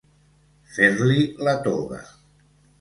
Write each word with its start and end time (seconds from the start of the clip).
Fer-li 0.77 1.27
la 1.49 1.55
toga. 1.71 2.03